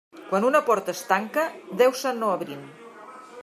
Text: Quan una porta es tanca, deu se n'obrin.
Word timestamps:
Quan 0.29 0.45
una 0.47 0.61
porta 0.69 0.95
es 0.95 1.03
tanca, 1.11 1.45
deu 1.83 1.93
se 2.03 2.15
n'obrin. 2.23 2.65